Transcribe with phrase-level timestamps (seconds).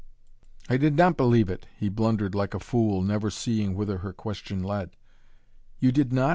[0.67, 4.63] "I did not believe it," he blundered like a fool, never seeing whither her question
[4.63, 4.95] led.
[5.77, 6.29] "You did not?"